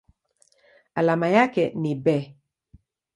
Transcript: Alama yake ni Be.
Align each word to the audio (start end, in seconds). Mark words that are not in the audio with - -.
Alama 0.95 1.27
yake 1.27 1.71
ni 1.75 1.95
Be. 1.95 2.35